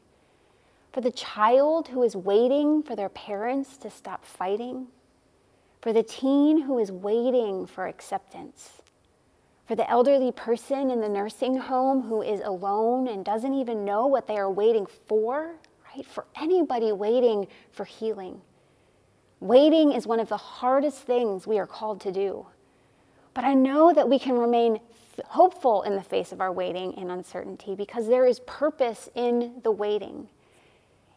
For 0.92 1.00
the 1.00 1.10
child 1.10 1.88
who 1.88 2.02
is 2.02 2.14
waiting 2.14 2.82
for 2.82 2.94
their 2.94 3.08
parents 3.08 3.76
to 3.78 3.90
stop 3.90 4.24
fighting. 4.24 4.88
For 5.80 5.92
the 5.92 6.02
teen 6.02 6.62
who 6.62 6.78
is 6.78 6.92
waiting 6.92 7.66
for 7.66 7.86
acceptance. 7.86 8.82
For 9.66 9.74
the 9.74 9.88
elderly 9.88 10.32
person 10.32 10.90
in 10.90 11.00
the 11.00 11.08
nursing 11.08 11.56
home 11.56 12.02
who 12.02 12.22
is 12.22 12.40
alone 12.40 13.08
and 13.08 13.24
doesn't 13.24 13.54
even 13.54 13.84
know 13.84 14.06
what 14.06 14.26
they 14.26 14.36
are 14.36 14.50
waiting 14.50 14.86
for, 15.06 15.54
right? 15.94 16.04
For 16.06 16.26
anybody 16.36 16.92
waiting 16.92 17.48
for 17.70 17.84
healing. 17.84 18.40
Waiting 19.40 19.92
is 19.92 20.06
one 20.06 20.20
of 20.20 20.28
the 20.28 20.36
hardest 20.36 20.98
things 20.98 21.46
we 21.46 21.58
are 21.58 21.66
called 21.66 22.00
to 22.02 22.12
do. 22.12 22.46
But 23.34 23.44
I 23.44 23.54
know 23.54 23.92
that 23.92 24.08
we 24.08 24.18
can 24.18 24.38
remain 24.38 24.78
hopeful 25.26 25.82
in 25.82 25.94
the 25.94 26.02
face 26.02 26.32
of 26.32 26.40
our 26.40 26.52
waiting 26.52 26.94
and 26.96 27.10
uncertainty 27.10 27.74
because 27.74 28.08
there 28.08 28.26
is 28.26 28.40
purpose 28.40 29.08
in 29.14 29.60
the 29.62 29.70
waiting. 29.70 30.28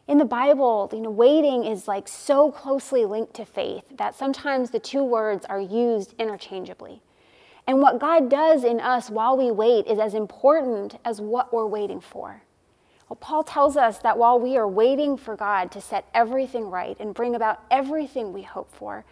In 0.08 0.18
the 0.18 0.26
Bible, 0.26 0.90
you 0.94 1.02
know, 1.02 1.10
waiting 1.10 1.66
is 1.66 1.88
like 1.88 2.08
so 2.08 2.52
closely 2.52 3.06
linked 3.06 3.34
to 3.36 3.46
faith 3.46 3.84
that 3.98 4.16
sometimes 4.16 4.70
the 4.70 4.80
two 4.80 5.04
words 5.04 5.46
are 5.46 5.60
used 5.60 6.14
interchangeably. 6.20 7.02
And 7.68 7.82
what 7.82 8.00
God 8.00 8.30
does 8.30 8.64
in 8.64 8.80
us 8.80 9.10
while 9.10 9.36
we 9.36 9.50
wait 9.50 9.88
is 9.88 9.98
as 9.98 10.14
important 10.14 11.00
as 11.04 11.20
what 11.20 11.52
we're 11.52 11.66
waiting 11.66 12.00
for. 12.00 12.44
Well, 13.10 13.18
Paul 13.18 13.44
tells 13.44 13.78
us 13.78 14.00
that 14.00 14.18
while 14.18 14.40
we 14.40 14.58
are 14.58 14.68
waiting 14.68 15.18
for 15.18 15.36
God 15.36 15.72
to 15.72 15.82
set 15.82 16.08
everything 16.14 16.70
right 16.70 16.98
and 17.00 17.14
bring 17.14 17.36
about 17.36 17.64
everything 17.70 18.34
we 18.34 18.44
hope 18.44 18.72
for, 18.72 19.06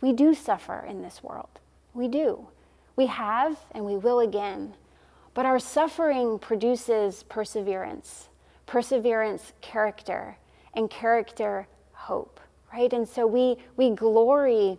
we 0.00 0.12
do 0.12 0.34
suffer 0.34 0.84
in 0.88 1.02
this 1.02 1.22
world. 1.22 1.48
We 1.92 2.08
do. 2.08 2.48
We 2.96 3.06
have 3.06 3.58
and 3.72 3.84
we 3.84 3.96
will 3.96 4.20
again. 4.20 4.74
But 5.34 5.46
our 5.46 5.58
suffering 5.58 6.38
produces 6.38 7.22
perseverance, 7.24 8.28
perseverance, 8.66 9.52
character, 9.60 10.36
and 10.74 10.90
character, 10.90 11.66
hope, 11.92 12.40
right? 12.72 12.92
And 12.92 13.08
so 13.08 13.26
we, 13.26 13.56
we 13.76 13.90
glory 13.90 14.78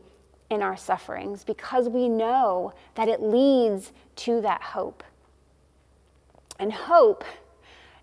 in 0.49 0.61
our 0.61 0.75
sufferings 0.75 1.43
because 1.43 1.87
we 1.87 2.09
know 2.09 2.73
that 2.95 3.07
it 3.07 3.21
leads 3.21 3.93
to 4.17 4.41
that 4.41 4.61
hope. 4.61 5.03
And 6.59 6.71
hope 6.71 7.23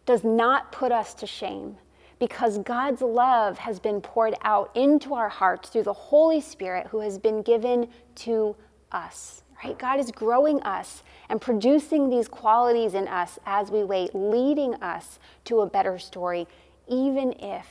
does 0.07 0.25
not 0.25 0.73
put 0.73 0.91
us 0.91 1.13
to 1.15 1.27
shame 1.27 1.77
because 2.19 2.59
God's 2.59 3.03
love 3.03 3.59
has 3.59 3.79
been 3.79 4.01
poured 4.01 4.35
out 4.43 4.71
into 4.75 5.15
our 5.15 5.29
hearts 5.29 5.69
through 5.69 5.85
the 5.85 5.93
Holy 5.93 6.41
Spirit 6.41 6.89
who 6.89 7.01
has 7.01 7.19
been 7.19 7.43
given 7.43 7.89
to 8.17 8.57
us. 8.91 9.43
Right? 9.63 9.79
God 9.79 9.99
is 9.99 10.11
growing 10.11 10.63
us 10.63 11.03
and 11.29 11.41
producing 11.41 12.11
these 12.11 12.29
qualities 12.29 12.95
in 12.95 13.09
us 13.09 13.39
as 13.45 13.71
we 13.71 13.83
wait, 13.85 14.15
leading 14.15 14.75
us 14.77 15.19
to 15.45 15.61
a 15.61 15.67
better 15.67 15.99
story, 15.99 16.47
even 16.87 17.33
if 17.41 17.67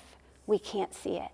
we 0.45 0.59
can't 0.59 0.93
see 0.93 1.17
it. 1.17 1.31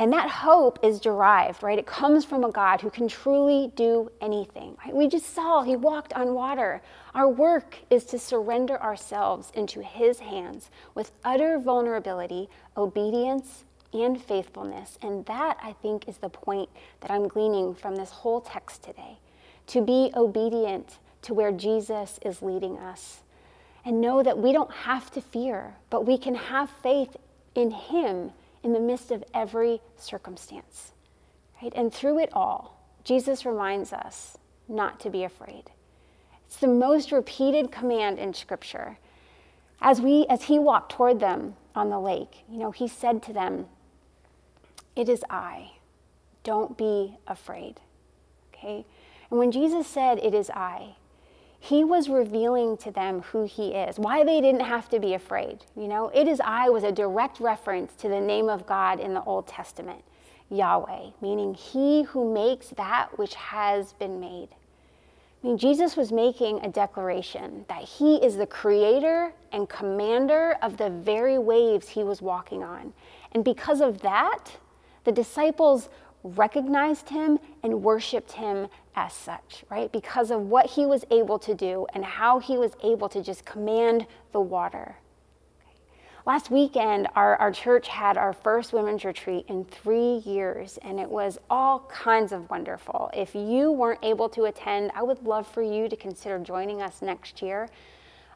And 0.00 0.12
that 0.12 0.30
hope 0.30 0.78
is 0.84 1.00
derived, 1.00 1.64
right? 1.64 1.78
It 1.78 1.86
comes 1.86 2.24
from 2.24 2.44
a 2.44 2.52
God 2.52 2.80
who 2.80 2.88
can 2.88 3.08
truly 3.08 3.72
do 3.74 4.12
anything. 4.20 4.76
Right? 4.84 4.94
We 4.94 5.08
just 5.08 5.34
saw 5.34 5.62
he 5.62 5.74
walked 5.74 6.12
on 6.12 6.34
water. 6.34 6.80
Our 7.14 7.28
work 7.28 7.78
is 7.90 8.04
to 8.06 8.18
surrender 8.18 8.80
ourselves 8.80 9.50
into 9.54 9.82
his 9.82 10.20
hands 10.20 10.70
with 10.94 11.10
utter 11.24 11.58
vulnerability, 11.58 12.48
obedience, 12.76 13.64
and 13.92 14.22
faithfulness. 14.22 14.98
And 15.02 15.26
that, 15.26 15.58
I 15.60 15.72
think, 15.72 16.06
is 16.06 16.18
the 16.18 16.28
point 16.28 16.68
that 17.00 17.10
I'm 17.10 17.26
gleaning 17.26 17.74
from 17.74 17.96
this 17.96 18.10
whole 18.10 18.40
text 18.40 18.84
today. 18.84 19.18
To 19.68 19.80
be 19.80 20.10
obedient 20.14 20.98
to 21.22 21.34
where 21.34 21.52
Jesus 21.52 22.18
is 22.24 22.42
leading 22.42 22.78
us. 22.78 23.20
And 23.84 24.00
know 24.00 24.22
that 24.22 24.38
we 24.38 24.52
don't 24.52 24.72
have 24.72 25.10
to 25.12 25.20
fear, 25.20 25.74
but 25.88 26.06
we 26.06 26.18
can 26.18 26.34
have 26.34 26.70
faith 26.82 27.16
in 27.54 27.70
him 27.70 28.32
in 28.62 28.72
the 28.72 28.80
midst 28.80 29.10
of 29.10 29.24
every 29.32 29.80
circumstance. 29.96 30.92
Right? 31.62 31.72
And 31.74 31.92
through 31.92 32.18
it 32.18 32.30
all, 32.32 32.78
Jesus 33.04 33.46
reminds 33.46 33.92
us 33.92 34.36
not 34.68 35.00
to 35.00 35.10
be 35.10 35.24
afraid. 35.24 35.70
It's 36.46 36.56
the 36.56 36.66
most 36.66 37.12
repeated 37.12 37.70
command 37.70 38.18
in 38.18 38.34
Scripture. 38.34 38.98
As, 39.80 40.00
we, 40.00 40.26
as 40.28 40.44
he 40.44 40.58
walked 40.58 40.92
toward 40.92 41.20
them 41.20 41.54
on 41.74 41.90
the 41.90 42.00
lake, 42.00 42.44
you 42.50 42.58
know, 42.58 42.70
he 42.70 42.88
said 42.88 43.22
to 43.24 43.32
them, 43.32 43.66
It 44.96 45.08
is 45.08 45.22
I. 45.30 45.72
Don't 46.42 46.76
be 46.76 47.16
afraid. 47.26 47.80
Okay? 48.52 48.84
And 49.30 49.38
when 49.38 49.52
Jesus 49.52 49.86
said, 49.86 50.18
It 50.18 50.34
is 50.34 50.50
I, 50.50 50.96
he 51.60 51.84
was 51.84 52.08
revealing 52.08 52.76
to 52.78 52.90
them 52.90 53.22
who 53.22 53.44
he 53.44 53.74
is, 53.74 53.98
why 53.98 54.24
they 54.24 54.40
didn't 54.40 54.60
have 54.60 54.88
to 54.90 55.00
be 55.00 55.14
afraid. 55.14 55.64
You 55.76 55.88
know, 55.88 56.08
it 56.14 56.28
is 56.28 56.40
I 56.44 56.68
was 56.68 56.84
a 56.84 56.92
direct 56.92 57.40
reference 57.40 57.94
to 57.96 58.08
the 58.08 58.20
name 58.20 58.48
of 58.48 58.66
God 58.66 59.00
in 59.00 59.12
the 59.12 59.22
Old 59.24 59.48
Testament, 59.48 60.02
Yahweh, 60.50 61.10
meaning 61.20 61.54
he 61.54 62.04
who 62.04 62.32
makes 62.32 62.68
that 62.70 63.18
which 63.18 63.34
has 63.34 63.92
been 63.94 64.20
made. 64.20 64.48
I 65.42 65.46
mean, 65.46 65.58
Jesus 65.58 65.96
was 65.96 66.10
making 66.10 66.64
a 66.64 66.68
declaration 66.68 67.64
that 67.68 67.82
he 67.82 68.16
is 68.16 68.36
the 68.36 68.46
creator 68.46 69.32
and 69.52 69.68
commander 69.68 70.56
of 70.62 70.76
the 70.76 70.90
very 70.90 71.38
waves 71.38 71.88
he 71.88 72.02
was 72.02 72.20
walking 72.20 72.64
on. 72.64 72.92
And 73.32 73.44
because 73.44 73.80
of 73.80 74.00
that, 74.00 74.56
the 75.04 75.12
disciples 75.12 75.90
recognized 76.22 77.08
him 77.08 77.38
and 77.62 77.82
worshiped 77.82 78.32
him 78.32 78.68
as 78.96 79.12
such, 79.12 79.64
right? 79.70 79.90
Because 79.92 80.30
of 80.30 80.42
what 80.42 80.66
he 80.66 80.84
was 80.86 81.04
able 81.10 81.38
to 81.38 81.54
do 81.54 81.86
and 81.94 82.04
how 82.04 82.38
he 82.38 82.58
was 82.58 82.72
able 82.82 83.08
to 83.08 83.22
just 83.22 83.44
command 83.44 84.06
the 84.32 84.40
water. 84.40 84.96
Last 86.26 86.50
weekend, 86.50 87.08
our, 87.16 87.36
our 87.36 87.50
church 87.50 87.88
had 87.88 88.18
our 88.18 88.34
first 88.34 88.74
women's 88.74 89.02
retreat 89.02 89.46
in 89.48 89.64
three 89.64 90.16
years, 90.26 90.78
and 90.82 91.00
it 91.00 91.08
was 91.08 91.38
all 91.48 91.88
kinds 91.90 92.32
of 92.32 92.50
wonderful. 92.50 93.10
If 93.14 93.34
you 93.34 93.72
weren't 93.72 94.00
able 94.02 94.28
to 94.30 94.44
attend, 94.44 94.90
I 94.94 95.02
would 95.02 95.22
love 95.22 95.46
for 95.46 95.62
you 95.62 95.88
to 95.88 95.96
consider 95.96 96.38
joining 96.38 96.82
us 96.82 97.00
next 97.00 97.40
year. 97.40 97.70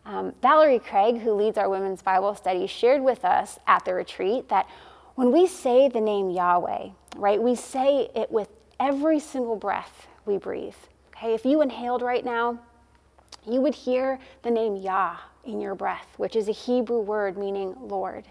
Um, 0.06 0.32
Valerie 0.40 0.78
Craig, 0.78 1.18
who 1.18 1.34
leads 1.34 1.58
our 1.58 1.68
women's 1.68 2.00
Bible 2.00 2.34
study, 2.34 2.66
shared 2.66 3.02
with 3.02 3.26
us 3.26 3.58
at 3.66 3.84
the 3.84 3.92
retreat 3.92 4.48
that 4.48 4.66
when 5.14 5.30
we 5.30 5.46
say 5.46 5.88
the 5.88 6.00
name 6.00 6.30
Yahweh, 6.30 6.88
right, 7.16 7.40
we 7.40 7.54
say 7.54 8.08
it 8.14 8.30
with 8.30 8.48
every 8.80 9.20
single 9.20 9.56
breath 9.56 10.06
we 10.24 10.38
breathe. 10.38 10.74
Okay, 11.16 11.34
if 11.34 11.44
you 11.44 11.62
inhaled 11.62 12.02
right 12.02 12.24
now, 12.24 12.58
you 13.46 13.60
would 13.60 13.74
hear 13.74 14.18
the 14.42 14.50
name 14.50 14.76
Yah 14.76 15.16
in 15.44 15.60
your 15.60 15.74
breath, 15.74 16.06
which 16.16 16.36
is 16.36 16.48
a 16.48 16.52
Hebrew 16.52 17.00
word 17.00 17.36
meaning 17.36 17.74
Lord. 17.80 18.24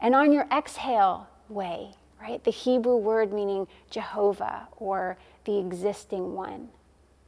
And 0.00 0.14
on 0.14 0.32
your 0.32 0.46
exhale 0.52 1.28
way, 1.48 1.92
right, 2.20 2.42
the 2.44 2.50
Hebrew 2.50 2.96
word 2.96 3.32
meaning 3.32 3.66
Jehovah 3.90 4.68
or 4.76 5.16
the 5.44 5.58
existing 5.58 6.34
one, 6.34 6.68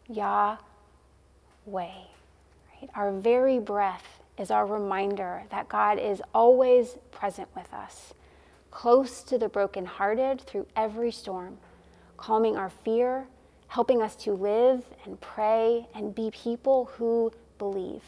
Yahweh. 0.08 0.58
Right? 1.66 2.90
Our 2.94 3.12
very 3.12 3.58
breath 3.58 4.20
is 4.38 4.50
our 4.50 4.66
reminder 4.66 5.44
that 5.50 5.68
God 5.68 5.98
is 5.98 6.20
always 6.34 6.96
present 7.10 7.48
with 7.56 7.72
us, 7.72 8.12
close 8.76 9.22
to 9.22 9.38
the 9.38 9.48
brokenhearted 9.48 10.40
through 10.42 10.66
every 10.76 11.10
storm, 11.10 11.56
calming 12.16 12.56
our 12.56 12.70
fear 12.70 13.26
helping 13.68 14.02
us 14.02 14.16
to 14.16 14.32
live 14.32 14.84
and 15.04 15.20
pray 15.20 15.86
and 15.94 16.14
be 16.14 16.30
people 16.30 16.86
who 16.96 17.32
believe. 17.58 18.02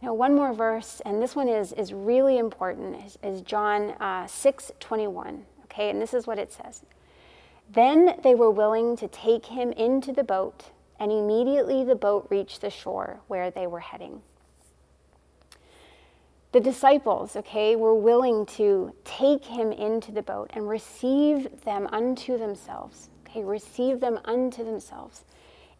Know, 0.00 0.12
one 0.12 0.34
more 0.34 0.52
verse, 0.52 1.02
and 1.04 1.20
this 1.20 1.34
one 1.34 1.48
is, 1.48 1.72
is 1.72 1.92
really 1.92 2.38
important, 2.38 3.04
is, 3.04 3.18
is 3.22 3.40
John 3.42 3.90
uh, 4.00 4.28
6 4.28 4.70
21. 4.78 5.44
Okay, 5.64 5.90
and 5.90 6.00
this 6.00 6.14
is 6.14 6.26
what 6.26 6.38
it 6.38 6.52
says. 6.52 6.84
Then 7.70 8.20
they 8.22 8.34
were 8.34 8.50
willing 8.50 8.96
to 8.96 9.08
take 9.08 9.46
him 9.46 9.72
into 9.72 10.12
the 10.12 10.22
boat, 10.22 10.70
and 11.00 11.10
immediately 11.10 11.84
the 11.84 11.96
boat 11.96 12.28
reached 12.30 12.60
the 12.60 12.70
shore 12.70 13.20
where 13.26 13.50
they 13.50 13.66
were 13.66 13.80
heading. 13.80 14.22
The 16.50 16.60
disciples, 16.60 17.36
okay, 17.36 17.76
were 17.76 17.94
willing 17.94 18.46
to 18.46 18.92
take 19.04 19.44
him 19.44 19.70
into 19.70 20.12
the 20.12 20.22
boat 20.22 20.50
and 20.54 20.68
receive 20.68 21.62
them 21.64 21.86
unto 21.92 22.38
themselves. 22.38 23.10
Okay, 23.26 23.44
receive 23.44 24.00
them 24.00 24.18
unto 24.24 24.64
themselves. 24.64 25.24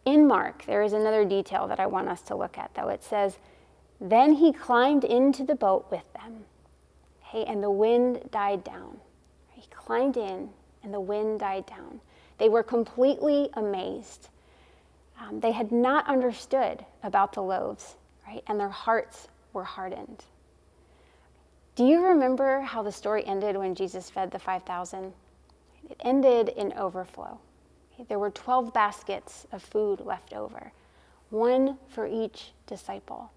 In 0.05 0.27
Mark, 0.27 0.65
there 0.65 0.83
is 0.83 0.93
another 0.93 1.25
detail 1.25 1.67
that 1.67 1.79
I 1.79 1.87
want 1.87 2.07
us 2.07 2.21
to 2.23 2.35
look 2.35 2.57
at, 2.57 2.73
though. 2.75 2.89
It 2.89 3.03
says, 3.03 3.39
Then 3.99 4.33
he 4.33 4.53
climbed 4.53 5.03
into 5.03 5.43
the 5.43 5.55
boat 5.55 5.87
with 5.89 6.03
them. 6.13 6.45
Okay, 7.27 7.45
and 7.45 7.63
the 7.63 7.71
wind 7.71 8.29
died 8.31 8.63
down. 8.63 8.99
He 9.51 9.67
climbed 9.71 10.17
in, 10.17 10.49
and 10.83 10.93
the 10.93 10.99
wind 10.99 11.39
died 11.39 11.65
down. 11.65 11.99
They 12.37 12.47
were 12.47 12.63
completely 12.63 13.49
amazed. 13.53 14.29
Um, 15.19 15.39
they 15.39 15.51
had 15.51 15.71
not 15.71 16.07
understood 16.07 16.85
about 17.03 17.33
the 17.33 17.41
loaves, 17.41 17.95
right? 18.25 18.43
And 18.47 18.59
their 18.59 18.69
hearts 18.69 19.27
were 19.51 19.63
hardened. 19.63 20.23
Do 21.79 21.85
you 21.85 22.05
remember 22.05 22.59
how 22.59 22.83
the 22.83 22.91
story 22.91 23.25
ended 23.25 23.55
when 23.55 23.73
Jesus 23.73 24.09
fed 24.09 24.31
the 24.31 24.37
5,000? 24.37 25.13
It 25.89 25.95
ended 26.01 26.49
in 26.49 26.73
overflow. 26.73 27.39
There 28.09 28.19
were 28.19 28.31
12 28.31 28.73
baskets 28.73 29.47
of 29.53 29.63
food 29.63 30.01
left 30.01 30.33
over, 30.33 30.73
one 31.29 31.77
for 31.87 32.05
each 32.05 32.51
disciple. 32.67 33.31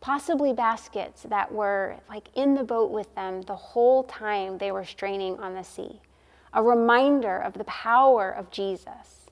Possibly 0.00 0.52
baskets 0.52 1.22
that 1.22 1.50
were 1.50 1.96
like 2.06 2.28
in 2.34 2.52
the 2.52 2.64
boat 2.64 2.90
with 2.90 3.14
them 3.14 3.40
the 3.40 3.56
whole 3.56 4.02
time 4.02 4.58
they 4.58 4.72
were 4.72 4.84
straining 4.84 5.38
on 5.38 5.54
the 5.54 5.64
sea. 5.64 5.98
A 6.52 6.62
reminder 6.62 7.38
of 7.38 7.54
the 7.54 7.64
power 7.64 8.30
of 8.30 8.50
Jesus 8.50 9.25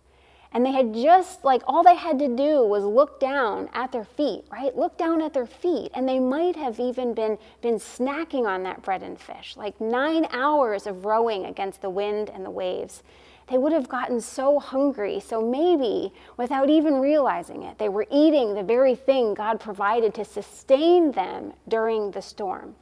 and 0.54 0.64
they 0.64 0.70
had 0.70 0.94
just, 0.94 1.44
like, 1.44 1.62
all 1.66 1.82
they 1.82 1.96
had 1.96 2.16
to 2.20 2.28
do 2.28 2.64
was 2.64 2.84
look 2.84 3.18
down 3.18 3.68
at 3.74 3.90
their 3.90 4.04
feet, 4.04 4.44
right? 4.52 4.74
Look 4.76 4.96
down 4.96 5.20
at 5.20 5.34
their 5.34 5.46
feet. 5.46 5.90
And 5.94 6.08
they 6.08 6.20
might 6.20 6.54
have 6.54 6.78
even 6.78 7.12
been, 7.12 7.38
been 7.60 7.80
snacking 7.80 8.46
on 8.46 8.62
that 8.62 8.80
bread 8.80 9.02
and 9.02 9.20
fish, 9.20 9.56
like 9.56 9.80
nine 9.80 10.28
hours 10.30 10.86
of 10.86 11.04
rowing 11.04 11.44
against 11.44 11.82
the 11.82 11.90
wind 11.90 12.30
and 12.32 12.46
the 12.46 12.50
waves. 12.50 13.02
They 13.48 13.58
would 13.58 13.72
have 13.72 13.88
gotten 13.88 14.20
so 14.20 14.60
hungry. 14.60 15.18
So 15.18 15.42
maybe, 15.42 16.12
without 16.36 16.70
even 16.70 17.00
realizing 17.00 17.64
it, 17.64 17.78
they 17.78 17.88
were 17.88 18.06
eating 18.08 18.54
the 18.54 18.62
very 18.62 18.94
thing 18.94 19.34
God 19.34 19.58
provided 19.58 20.14
to 20.14 20.24
sustain 20.24 21.10
them 21.10 21.54
during 21.66 22.12
the 22.12 22.22
storm. 22.22 22.76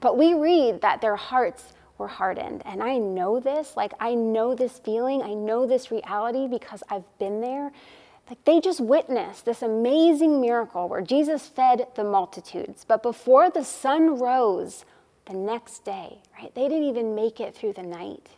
But 0.00 0.18
we 0.18 0.34
read 0.34 0.80
that 0.80 1.00
their 1.00 1.16
hearts 1.16 1.74
were 1.98 2.08
hardened. 2.08 2.62
And 2.64 2.82
I 2.82 2.96
know 2.96 3.40
this, 3.40 3.76
like, 3.76 3.92
I 4.00 4.14
know 4.14 4.54
this 4.54 4.78
feeling, 4.78 5.22
I 5.22 5.34
know 5.34 5.66
this 5.66 5.90
reality 5.90 6.46
because 6.46 6.82
I've 6.88 7.18
been 7.18 7.40
there. 7.40 7.72
Like, 8.28 8.44
they 8.44 8.60
just 8.60 8.80
witnessed 8.80 9.44
this 9.44 9.62
amazing 9.62 10.40
miracle 10.40 10.88
where 10.88 11.00
Jesus 11.00 11.46
fed 11.46 11.88
the 11.96 12.04
multitudes. 12.04 12.84
But 12.86 13.02
before 13.02 13.50
the 13.50 13.64
sun 13.64 14.18
rose 14.18 14.84
the 15.26 15.34
next 15.34 15.84
day, 15.84 16.18
right, 16.38 16.54
they 16.54 16.68
didn't 16.68 16.88
even 16.88 17.14
make 17.14 17.40
it 17.40 17.54
through 17.54 17.72
the 17.72 17.82
night. 17.82 18.28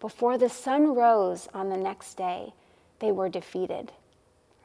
Before 0.00 0.38
the 0.38 0.48
sun 0.48 0.94
rose 0.94 1.48
on 1.54 1.70
the 1.70 1.76
next 1.76 2.14
day, 2.14 2.52
they 3.00 3.10
were 3.10 3.28
defeated, 3.28 3.92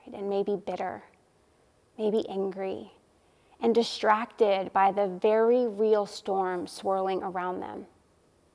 right, 0.05 0.15
and 0.15 0.29
maybe 0.29 0.55
bitter, 0.55 1.03
maybe 1.97 2.27
angry, 2.27 2.91
and 3.61 3.73
distracted 3.73 4.73
by 4.73 4.91
the 4.91 5.07
very 5.07 5.67
real 5.67 6.05
storm 6.05 6.67
swirling 6.67 7.23
around 7.23 7.61
them 7.61 7.85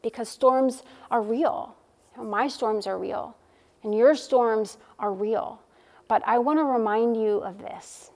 because 0.08 0.28
storms 0.28 0.82
are 1.10 1.22
real. 1.22 1.76
My 2.16 2.48
storms 2.48 2.86
are 2.86 2.98
real, 2.98 3.36
and 3.82 3.94
your 3.94 4.14
storms 4.14 4.76
are 4.98 5.12
real. 5.12 5.62
But 6.08 6.22
I 6.26 6.38
want 6.38 6.58
to 6.58 6.64
remind 6.64 7.16
you 7.16 7.38
of 7.38 7.58
this. 7.58 8.10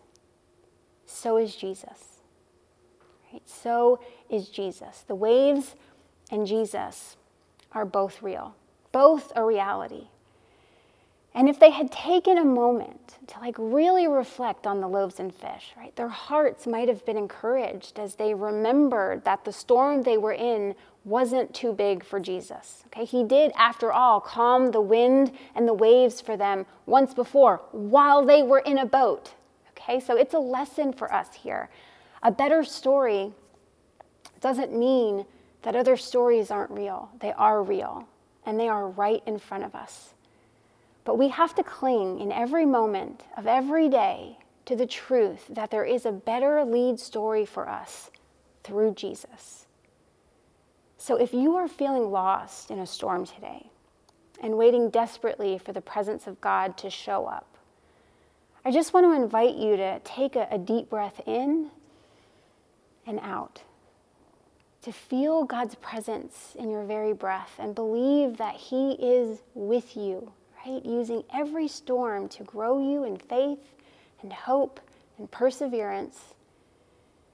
So 1.07 1.37
is 1.37 1.55
Jesus. 1.55 2.19
Right? 3.33 3.43
So 3.47 4.01
is 4.31 4.49
Jesus. 4.49 5.05
The 5.07 5.15
waves 5.15 5.77
and 6.31 6.47
Jesus 6.47 7.17
are 7.73 7.85
both 7.85 8.23
real, 8.23 8.57
both 8.91 9.33
a 9.37 9.45
reality. 9.45 10.09
And 11.35 11.49
if 11.49 11.59
they 11.59 11.71
had 11.71 11.91
taken 11.91 12.37
a 12.37 12.45
moment 12.45 13.17
to 13.29 13.41
like 13.41 13.55
really 13.59 14.07
reflect 14.07 14.67
on 14.67 14.81
the 14.81 14.89
loaves 14.89 15.19
and 15.19 15.35
fish, 15.35 15.73
right, 15.77 15.95
their 15.97 16.09
hearts 16.09 16.67
might 16.67 16.89
have 16.89 17.05
been 17.07 17.17
encouraged 17.17 17.99
as 17.99 18.17
they 18.17 18.35
remembered 18.35 19.25
that 19.25 19.45
the 19.45 19.53
storm 19.53 20.03
they 20.03 20.19
were 20.19 20.35
in 20.35 20.75
wasn't 21.05 21.53
too 21.55 21.73
big 21.73 22.05
for 22.05 22.21
Jesus. 22.21 22.85
Okay, 22.87 23.05
he 23.05 23.25
did, 23.25 23.53
after 23.57 23.93
all, 23.93 24.21
calm 24.21 24.71
the 24.71 24.81
wind 24.81 25.33
and 25.55 25.67
the 25.67 25.75
waves 25.75 26.21
for 26.21 26.37
them 26.37 26.67
once 26.87 27.13
before 27.13 27.61
while 27.73 28.25
they 28.25 28.43
were 28.43 28.61
in 28.61 28.79
a 28.79 28.87
boat. 28.87 29.33
Okay, 29.71 29.99
so 29.99 30.17
it's 30.17 30.35
a 30.35 30.39
lesson 30.39 30.93
for 30.93 31.13
us 31.13 31.35
here. 31.35 31.69
A 32.23 32.31
better 32.31 32.63
story 32.63 33.33
doesn't 34.41 34.73
mean 34.73 35.25
that 35.63 35.75
other 35.75 35.97
stories 35.97 36.51
aren't 36.51 36.71
real. 36.71 37.11
They 37.21 37.33
are 37.33 37.63
real, 37.63 38.07
and 38.47 38.59
they 38.59 38.69
are 38.69 38.89
right 38.89 39.23
in 39.27 39.39
front 39.39 39.65
of 39.65 39.75
us. 39.75 40.15
But 41.05 41.19
we 41.19 41.29
have 41.29 41.55
to 41.57 41.65
cling 41.65 42.21
in 42.21 42.31
every 42.31 42.67
moment 42.67 43.25
of 43.37 43.47
every 43.47 43.89
day 43.89 44.39
to 44.67 44.77
the 44.77 44.87
truth 44.87 45.47
that 45.49 45.71
there 45.71 45.85
is 45.85 46.07
a 46.07 46.13
better 46.13 46.65
lead 46.65 47.01
story 47.01 47.45
for 47.45 47.69
us 47.69 48.11
through 48.63 48.95
Jesus. 48.95 49.62
So 51.03 51.17
if 51.17 51.35
you 51.35 51.57
are 51.57 51.67
feeling 51.67 52.13
lost 52.13 52.71
in 52.71 52.79
a 52.79 52.87
storm 52.87 53.27
today 53.27 53.67
and 54.41 54.57
waiting 54.57 54.89
desperately 54.89 55.59
for 55.59 55.73
the 55.73 55.81
presence 55.81 56.29
of 56.29 56.41
God 56.41 56.77
to 56.77 56.91
show 56.91 57.27
up, 57.27 57.57
I 58.65 58.71
just 58.71 58.95
want 58.95 59.07
to 59.07 59.21
invite 59.21 59.57
you 59.57 59.77
to 59.77 59.99
take 60.05 60.37
a, 60.37 60.47
a 60.49 60.59
deep 60.59 60.89
breath 60.89 61.21
in 61.27 61.73
and 63.05 63.19
out 63.19 63.63
to 64.83 64.93
feel 64.93 65.43
God's 65.43 65.75
presence 65.75 66.55
in 66.57 66.71
your 66.71 66.85
very 66.85 67.13
breath 67.13 67.57
and 67.59 67.75
believe 67.75 68.37
that 68.37 68.55
He 68.55 68.93
is 68.93 69.43
with 69.55 69.97
you 69.97 70.31
right? 70.65 70.87
Using 70.87 71.25
every 71.35 71.67
storm 71.67 72.29
to 72.29 72.45
grow 72.45 72.79
you 72.79 73.03
in 73.03 73.17
faith 73.17 73.75
and 74.23 74.33
hope 74.33 74.79
and 75.19 75.29
perseverance, 75.33 76.35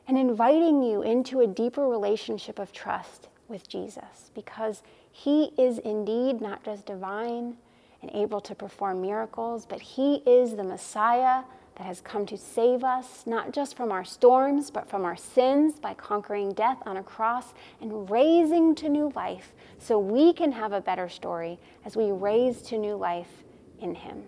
and 0.07 0.17
inviting 0.17 0.83
you 0.83 1.03
into 1.03 1.41
a 1.41 1.47
deeper 1.47 1.87
relationship 1.87 2.59
of 2.59 2.73
trust 2.73 3.28
with 3.49 3.69
Jesus 3.69 4.31
because 4.35 4.83
he 5.11 5.53
is 5.59 5.79
indeed 5.79 6.41
not 6.41 6.65
just 6.65 6.87
divine 6.87 7.57
and 8.03 8.11
able 8.15 8.41
to 8.41 8.55
perform 8.55 9.01
miracles, 9.01 9.67
but 9.67 9.81
he 9.81 10.17
is 10.27 10.55
the 10.55 10.65
Messiah 10.65 11.43
that 11.77 11.85
has 11.85 12.01
come 12.01 12.27
to 12.27 12.37
save 12.37 12.83
us, 12.83 13.25
not 13.27 13.53
just 13.53 13.77
from 13.77 13.93
our 13.93 14.05
storms, 14.05 14.71
but 14.71 14.89
from 14.89 15.05
our 15.05 15.17
sins 15.17 15.79
by 15.79 15.95
conquering 15.95 16.53
death 16.53 16.79
on 16.85 16.97
a 16.97 17.03
cross 17.03 17.55
and 17.81 18.11
raising 18.11 18.75
to 18.75 18.89
new 18.89 19.13
life 19.15 19.53
so 19.79 19.99
we 19.99 20.33
can 20.33 20.53
have 20.53 20.73
a 20.73 20.81
better 20.81 21.09
story 21.09 21.59
as 21.85 21.97
we 21.97 22.11
raise 22.11 22.63
to 22.63 22.79
new 22.79 22.97
life 22.97 23.45
in 23.81 23.95
him. 23.95 24.25